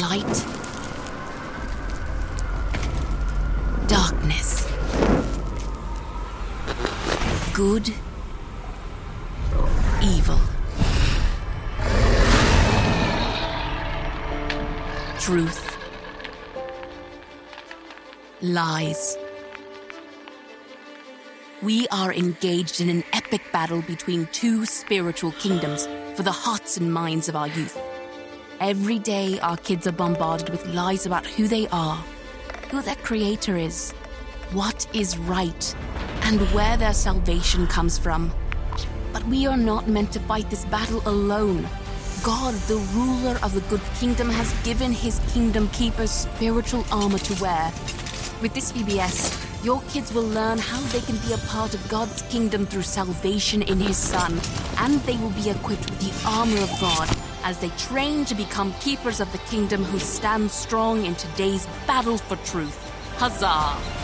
Light. 0.00 0.44
Darkness. 3.86 4.66
Good. 7.54 7.94
Evil. 10.02 10.40
Truth. 15.18 15.78
Lies. 18.42 19.16
We 21.62 21.88
are 21.88 22.12
engaged 22.12 22.80
in 22.82 22.90
an 22.90 23.02
epic 23.14 23.40
battle 23.50 23.80
between 23.82 24.26
two 24.32 24.66
spiritual 24.66 25.32
kingdoms 25.32 25.86
for 26.16 26.22
the 26.22 26.32
hearts 26.32 26.76
and 26.76 26.92
minds 26.92 27.30
of 27.30 27.36
our 27.36 27.48
youth. 27.48 27.95
Every 28.60 28.98
day, 28.98 29.38
our 29.40 29.58
kids 29.58 29.86
are 29.86 29.92
bombarded 29.92 30.48
with 30.48 30.66
lies 30.68 31.04
about 31.04 31.26
who 31.26 31.46
they 31.46 31.68
are, 31.68 32.02
who 32.70 32.80
their 32.80 32.94
creator 32.96 33.54
is, 33.54 33.92
what 34.52 34.86
is 34.94 35.18
right, 35.18 35.76
and 36.22 36.40
where 36.52 36.78
their 36.78 36.94
salvation 36.94 37.66
comes 37.66 37.98
from. 37.98 38.32
But 39.12 39.26
we 39.26 39.46
are 39.46 39.58
not 39.58 39.88
meant 39.88 40.10
to 40.12 40.20
fight 40.20 40.48
this 40.48 40.64
battle 40.64 41.02
alone. 41.04 41.68
God, 42.22 42.54
the 42.66 42.78
ruler 42.94 43.38
of 43.42 43.52
the 43.52 43.60
good 43.68 43.82
kingdom, 44.00 44.30
has 44.30 44.50
given 44.64 44.90
his 44.90 45.20
kingdom 45.34 45.68
keepers 45.68 46.10
spiritual 46.10 46.86
armor 46.90 47.18
to 47.18 47.42
wear. 47.42 47.70
With 48.40 48.54
this 48.54 48.72
VBS, 48.72 49.64
your 49.66 49.82
kids 49.90 50.14
will 50.14 50.28
learn 50.28 50.56
how 50.56 50.80
they 50.88 51.00
can 51.00 51.18
be 51.18 51.34
a 51.34 51.38
part 51.48 51.74
of 51.74 51.88
God's 51.90 52.22
kingdom 52.22 52.64
through 52.64 52.82
salvation 52.82 53.60
in 53.60 53.80
His 53.80 53.98
Son, 53.98 54.40
and 54.78 54.94
they 55.00 55.16
will 55.18 55.30
be 55.30 55.50
equipped 55.50 55.90
with 55.90 56.00
the 56.00 56.28
armor 56.28 56.62
of 56.62 56.70
God 56.80 57.14
as 57.46 57.58
they 57.58 57.68
train 57.78 58.24
to 58.24 58.34
become 58.34 58.74
keepers 58.80 59.20
of 59.20 59.30
the 59.30 59.38
kingdom 59.50 59.84
who 59.84 60.00
stand 60.00 60.50
strong 60.50 61.04
in 61.06 61.14
today's 61.14 61.64
battle 61.86 62.18
for 62.18 62.34
truth. 62.44 62.76
Huzzah! 63.18 63.95